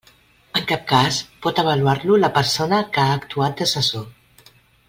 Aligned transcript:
En 0.59 0.63
cap 0.71 0.87
cas 0.91 1.19
pot 1.45 1.61
avaluar-lo 1.65 2.19
la 2.23 2.31
persona 2.41 2.83
que 2.97 3.07
ha 3.07 3.15
actuat 3.21 3.61
d'assessor. 3.61 4.53